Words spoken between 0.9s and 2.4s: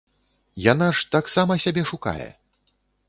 ж таксама сябе шукае!